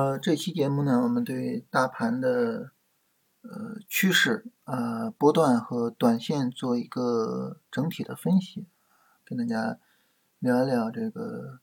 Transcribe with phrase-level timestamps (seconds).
[0.00, 2.70] 呃，这期节目呢，我们对大盘的
[3.42, 8.66] 呃趋势、呃波段和短线做一个整体的分析，
[9.26, 9.78] 跟大家
[10.38, 11.60] 聊一聊这个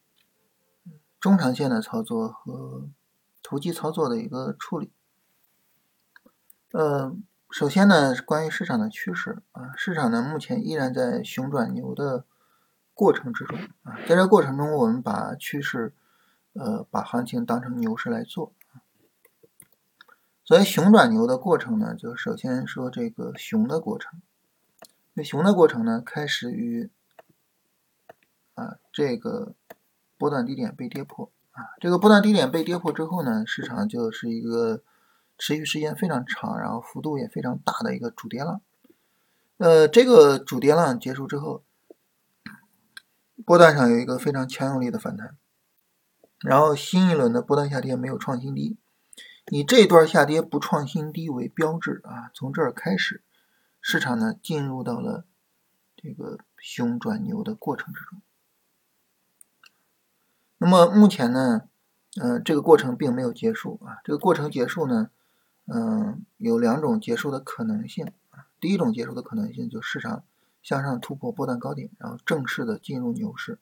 [1.20, 2.88] 中长线的操作和
[3.41, 4.91] 投机操作的一个处理。
[6.73, 7.15] 呃，
[7.49, 12.23] 首先呢，关于市场的趋势啊，市场呢目前依然在熊转牛的
[12.93, 15.95] 过程之中啊，在这过程中，我们把趋势。
[16.57, 18.52] 呃，把行情当成牛市来做
[20.43, 24.21] 所以熊转牛的过程呢，就首先说这个熊的过程。
[25.13, 26.89] 那熊的过程呢，开始于
[28.55, 29.53] 啊这个
[30.17, 34.81] 波段低点被跌破啊，这个波段低点被跌破之后呢，市场就是一个
[35.37, 38.62] 持续时间非常长，然后幅度也非常大的一个主跌浪。
[39.57, 41.62] 呃，这个主跌浪结束之后，
[43.45, 45.35] 波段上有一个非常强有力的反弹。
[46.40, 48.77] 然后新一轮的波段下跌没有创新低，
[49.52, 53.24] 以这段下跌不创新低为标志啊，从这儿开始，
[53.82, 55.26] 市场呢进入到了
[55.96, 58.21] 这个熊转牛的过程之中。
[60.60, 61.63] 那么目前呢，
[62.20, 65.09] 呃，这个过程并没有结束啊，这个过程结束呢，
[65.66, 68.47] 嗯，有两种结束的可能性啊。
[68.59, 70.24] 第一种结束的可能性就市场
[70.62, 73.59] 向上突破波段高点，然后正式的进入牛市。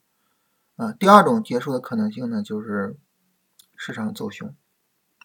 [0.76, 2.98] 啊，第二种结束的可能性呢，就是
[3.78, 4.54] 市场走熊，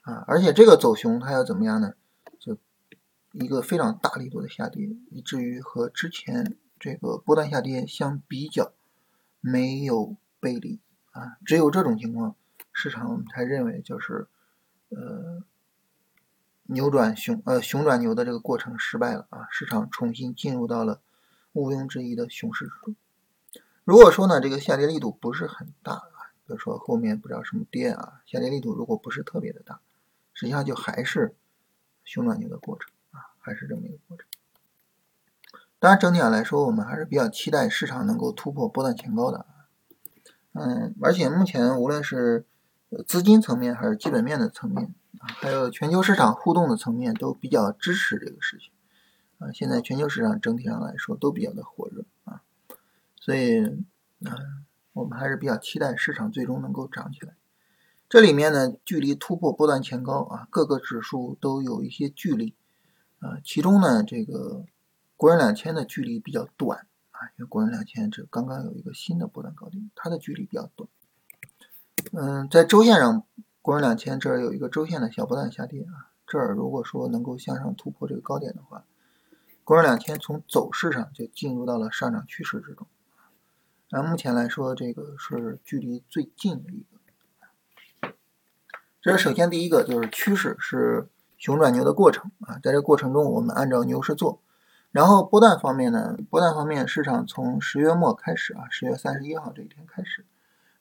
[0.03, 1.95] 啊，而且这个走熊它要怎么样呢？
[2.39, 2.57] 就
[3.33, 8.73] 一个非常大力度的下跌，以至于和之前这个波段下跌相比较
[9.41, 12.37] 没有背离啊，只有这种情况，
[12.73, 14.29] 市场才认为就是
[14.91, 15.43] 呃
[16.65, 21.01] 扭转熊呃熊转牛的这个过程失败了啊，市场重新进入到了
[21.53, 22.95] 毋庸置疑的熊市之中。
[23.85, 29.81] 如果说呢，这个下跌力度不是很大啊，比如说后面不知道什么跌啊，下跌力度如果不是特别的大，
[30.33, 31.35] 实际上就还是
[32.05, 34.27] 熊转牛的过程啊，还是这么一个过程。
[35.79, 39.47] 当然，整体上来说，我们还是比较期待市场能够突破波段前高的。
[40.53, 42.45] 嗯，而且目前无论是
[43.07, 48.71] 资金层面还是基本面的层面，还有全球市场互动的层面，都比较支持这个事情
[49.39, 49.51] 啊。
[49.53, 51.90] 现在全球市场整体上来说都比较的火热啊。
[53.31, 53.87] 所以，嗯，
[54.93, 57.37] 我们还是比较期待市场最终能够涨起来。
[58.09, 62.57] 这里面呢，距离突破波段前高啊，各个指数都有一些距离
[63.21, 63.39] 啊。
[63.45, 64.65] 其中呢，这个
[65.17, 70.91] 国人两千的距离比较短啊，因为国人两千这刚刚有一个新的波段高点，它的距离比较短。
[72.11, 73.25] 嗯，在周线上，
[73.63, 78.85] 国人两千这儿有一个周线的小波段下跌啊，这儿如果说能够向上突破这个高点的话，
[79.63, 82.89] 国人两千从走势上就进入到了上涨趋势之中。
[83.93, 88.13] 那目前来说，这个是距离最近的一个。
[89.03, 94.41] 这是首先第一个，就是趋势是熊转牛的过程啊，在这过程中，我们按照牛市做。
[94.93, 100.25] 然后波段方面呢，波段方面市场从十月末开始啊，十月三十一号这一天开始，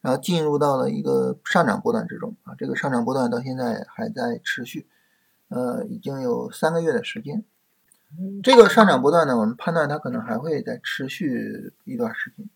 [0.01, 4.87] 然后进入到了一个上涨波段之中啊，这个上涨波段到现在还在持续，
[5.47, 7.43] 呃，已经有三个月的时间。
[8.43, 12.47] 这个上涨波段呢，我们判断它可能还会再持续一段时间。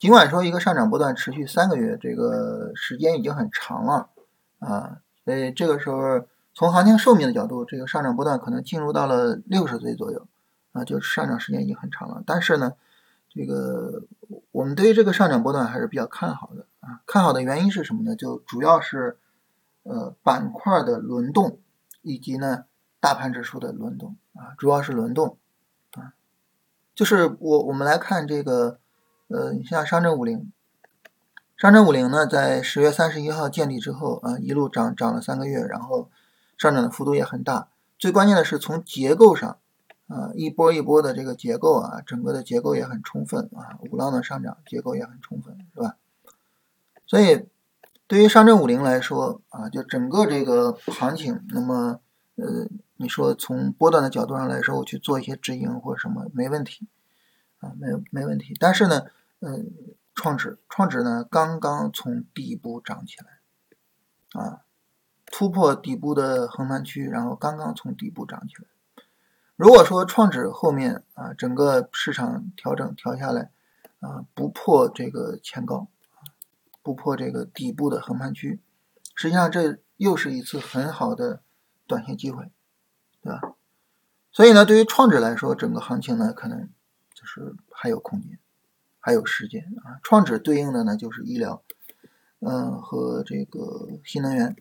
[0.00, 4.08] 尽管说一个上涨波段持续三个月，这个时间已经很长了
[4.58, 10.26] 啊，所以这个时候从行情寿命的角度，这个上涨波段可能进入到了六十岁左右
[10.72, 12.24] 啊，就上涨时间已经很长了。
[12.24, 12.72] 但是呢，
[13.28, 14.04] 这个
[14.52, 18.16] 我们对于这个上涨波段还是比较看好的啊，看好的原因是什么呢？
[18.16, 19.18] 就主要是
[19.82, 21.58] 呃板块的轮动
[22.00, 22.64] 以及呢
[23.00, 25.36] 大盘指数的轮动啊，主要是轮动
[25.92, 26.14] 啊，
[26.94, 28.78] 就是我我们来看这个。
[29.32, 30.50] 呃，你像上证五零，
[31.56, 36.10] 上证五零呢，在十月三十一号建立之后啊，一路涨涨了三个月，然后
[36.58, 37.68] 上涨的幅度也很大。
[37.96, 39.58] 最关键的是从结构上
[40.08, 45.94] 啊，一波一波的这个结构啊，整个的结构也很充分啊，五浪的上涨结构也很充分，是吧？
[47.06, 47.46] 所以
[48.08, 52.00] 对于上证五零来说啊，就整个这个行情，那么
[52.34, 52.66] 呃，
[52.96, 56.88] 你说从波段的角度上来说，我去做一些止盈或者什么没问题
[57.60, 58.56] 啊，没有没问题。
[58.58, 59.02] 但是呢。
[59.40, 59.72] 嗯，
[60.14, 64.64] 创指创指呢刚刚从底部涨起来，啊，
[65.26, 68.64] 突破底部的横盘区，然后刚刚从底部涨起来。
[69.56, 73.50] 如果说创指后面啊整个市场调整调下来，
[74.00, 75.88] 啊不破这个前高，
[76.82, 78.60] 不破这个底部的横盘区，
[79.14, 81.42] 实际上这又是一次很好的
[81.86, 82.50] 短线机会，
[83.22, 83.54] 对吧？
[84.32, 86.68] 所以呢，对于创指来说，整个行情呢可能
[87.14, 88.38] 就是还有空间。
[89.00, 91.62] 还有时间啊，创指对应的呢就是医疗，
[92.40, 94.54] 嗯和这个新能源，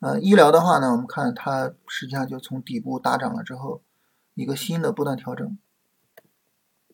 [0.00, 3.82] 呃，医疗的话呢，我们看它实际上就从底部大涨了之后，
[4.34, 5.58] 一个新的波段调整，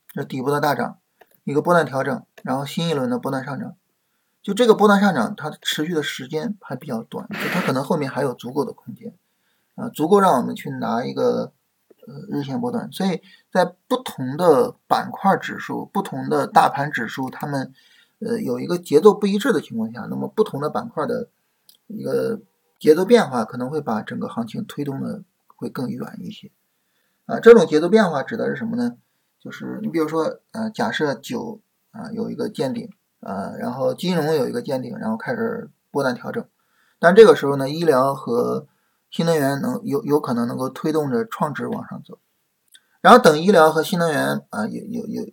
[0.09, 0.99] 这底部的大涨，
[1.45, 3.77] 一个波段调整，然后新一轮的波段上涨，
[4.43, 9.13] 就这个波段上涨，它持续的时间还比较短，就它可能后面还有足够的空间，
[9.75, 11.53] 啊，足够让我们去拿一个
[12.07, 13.21] 呃日线波段，所以
[13.53, 17.73] 在不同的板块指数、不同的大盘指数，它们
[18.21, 21.29] 呃有一个节奏不一致的情况下，那么不同的板块的
[21.87, 22.41] 一个。
[22.79, 25.23] 节奏变化可能会把整个行情推动的
[25.57, 26.51] 会更远一些，
[27.25, 28.99] 啊，这种节奏变化指的是什么呢？
[29.41, 36.47] 就是你比如说，呃，假设酒啊有一个见顶，啊，然后金融有一个见顶，然后开始波段调整，
[36.99, 38.67] 但这个时候呢，医疗和
[39.11, 42.19] 新能源能有有可能能够推动着创指往上走，
[43.01, 45.25] 然后等医疗和新能源啊有有有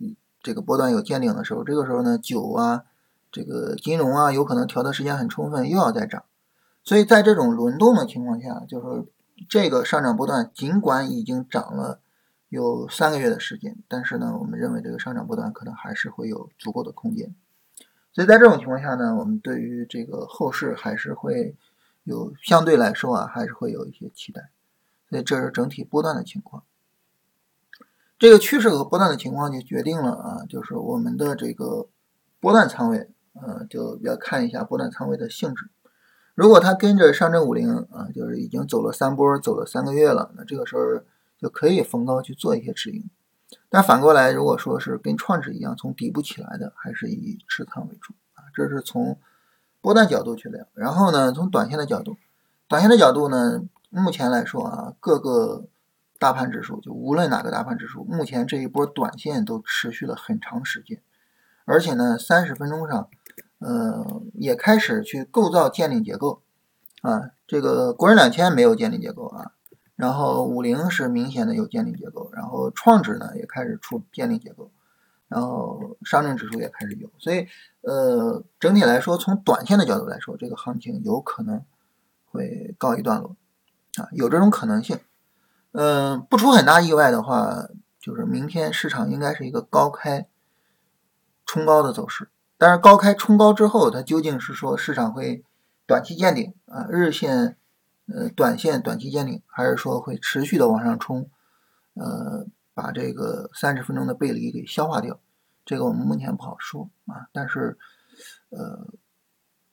[0.42, 2.84] 这个波段有见顶的时候，这个时候呢，酒啊，
[3.32, 6.24] 这个金融啊，有可能调的时间很充分，又要再涨。
[6.84, 9.06] 所以在这种轮动的情况下，就是
[9.50, 12.00] 这个上涨波段尽管已经涨了
[12.50, 17.34] 有三个月的时间，但是呢，我们认为这个上涨波段可能还是会有足够的空间。
[18.14, 21.56] 所以在这种情况下呢，我们对于这个后市还是会
[22.04, 24.50] 有相对来说啊，还是会有一些期待。
[25.10, 26.64] 所以这是整体波段的情况。
[28.18, 31.88] 这个趋势和波段的情况就决定了啊，就是我们的这个
[32.40, 35.70] 波段仓位，呃，就要看一下波段仓位的性质。
[36.34, 40.82] 如果它跟着上证五零啊，就是已经走了三波，走了三个月了，那这个时候
[41.38, 43.10] 就可以逢高去做一些止盈。
[43.70, 48.46] 但反过来，如果说是跟创指一样从底部起来的，还是以持仓为主啊。
[48.56, 49.20] 这是从
[49.84, 50.66] 波段角度去聊。
[50.74, 52.18] 然后呢，从短线的角度，
[52.68, 55.66] 短线的角度呢，目前来说啊，各个
[56.18, 61.00] 大盘指数就无论哪个大盘指数，目前这一波短线都持续了很长时间，
[61.66, 63.08] 而且呢，三十分钟上。
[63.66, 66.42] 呃，也开始去构造见顶结构
[67.02, 69.54] 啊，这个国人两千没有见顶结构啊，
[69.96, 74.70] 然后五零是明显的有见顶结构，然后创指呢也开始出见顶结构，
[75.34, 77.48] 然后上证指数也开始有，所以
[77.82, 81.66] 呃，整体来说，从短线的角度来说，这个行情有可能
[82.30, 83.36] 会告一段落
[83.96, 85.00] 啊，有这种可能性。
[85.72, 87.68] 嗯，不出很大意外的话，
[88.00, 90.28] 就是明天市场应该是一个高开
[91.48, 92.30] 冲高的走势。
[92.60, 95.44] 但是高开冲高之后，它究竟是说市场会
[95.88, 97.58] 短期见顶啊，日线
[98.06, 101.28] 呃短线短期见顶，还是说会持续的往上冲，
[101.96, 105.20] 呃把这个三十分钟的背离给消化掉？
[105.66, 107.28] 这个我们目前不好说啊。
[107.32, 107.78] 但是
[108.50, 108.88] 呃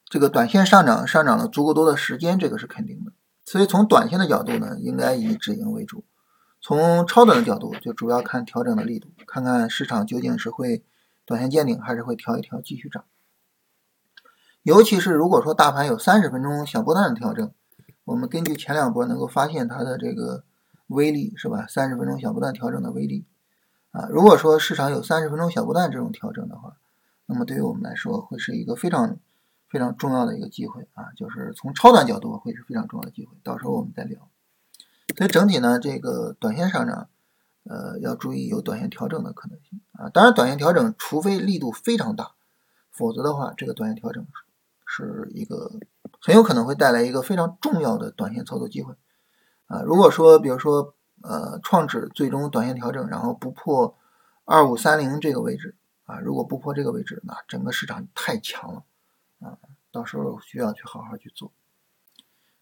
[0.05, 3.13] 这个短线上涨上涨了足够多的时间，这个是肯定的。
[3.45, 6.05] 所以从短线的角度呢，应该以止盈为主；
[6.61, 10.85] 从超短的角度，就主要看调整的力度，看看市场究竟是会。
[11.27, 13.05] 短线见顶还是会调一调继续涨，
[14.65, 17.53] 尤其是如果说大盘有三十分钟小波段的调整，
[18.03, 20.43] 我们根据前两波能够发现它的这个
[20.91, 21.67] 威力是吧？
[21.67, 23.25] 三十分钟小波段调整的威力
[23.91, 26.77] 啊，如果说市场有三十分钟小波段这种调整的话，
[27.27, 29.17] 那么对于我们来说会是一个非常
[29.69, 34.29] 非常重要的一个机会啊，就是从超短角度会是非常重要的机会，到时候我们再聊。
[35.17, 37.09] 所以整体呢，这个短线上涨。
[37.65, 40.09] 呃，要注意有短线调整的可能性啊。
[40.09, 42.33] 当然，短线调整除非力度非常大，
[42.91, 44.27] 否则的话，这个短线调整
[44.87, 45.71] 是一个
[46.23, 48.95] 很有可能会带来一个非常重要的短线操作机会
[49.71, 49.81] 啊。
[49.81, 53.97] 如果说，比如说，呃，创指最终短线调整，然后不破
[54.45, 55.75] 二五三零这个位置
[56.05, 58.83] 啊，如果不破这个位置，那整个市场太强了
[59.41, 59.57] 啊，
[59.91, 61.51] 到时候需要去好好去做。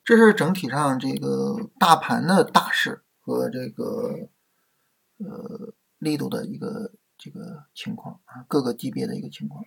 [0.04, 4.28] 这是整体上这个大盘的大势和这个。
[5.20, 9.64] 呃，力度的一个这个情况啊，各个级别的一个情况。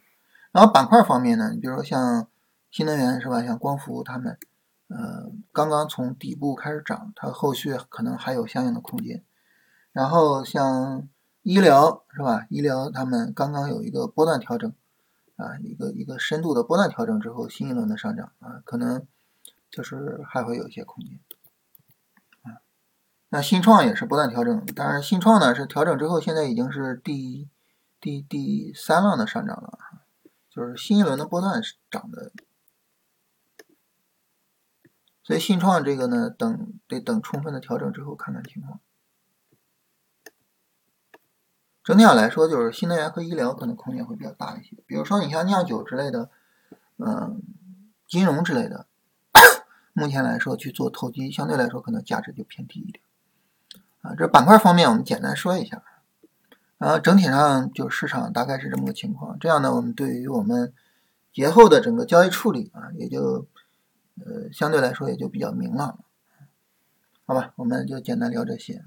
[0.53, 2.29] 然后板块方面呢，你比如说像
[2.71, 4.39] 新能源是吧，像光伏他们，
[4.93, 9.24] 呃，刚刚从底部开始涨，它后续可能还有相应的空间。
[9.93, 11.07] 然后像
[11.43, 14.71] 医疗是吧，医疗他们刚刚有一个波段调整
[15.38, 19.07] 啊，一个一个深度的波段调整之后，新一轮的上涨啊，可能
[19.69, 21.19] 就是还会有一些空间。
[22.43, 22.60] 啊
[23.29, 27.48] 那新创也是不断调整，当然新创呢是调整之后，现在已经是第
[28.01, 29.79] 第第三浪的上涨了，
[30.50, 32.33] 就是新一轮的波段是涨的，
[35.23, 38.79] 所以信创这个呢，等得等充分的调整之后看看情况。
[41.83, 46.29] 整体上来说，就是新能源和医疗可能空间会比较大一些，比如说你像酿酒之类的，
[46.97, 47.41] 嗯，
[48.07, 48.85] 金融之类的，
[49.93, 53.03] 目前来说去做投机，相对来说可能价值就偏低一点。
[54.01, 55.83] 啊，这板块方面我们简单说一下，
[56.77, 59.37] 然后整体上就市场大概是这么个情况。
[59.39, 60.73] 这样呢，我们对于我们
[61.33, 63.47] 节后的整个交易处理啊，也就
[64.25, 65.99] 呃，相对来说也就比较明朗了。
[67.25, 68.83] 好吧，我们就简单聊这些。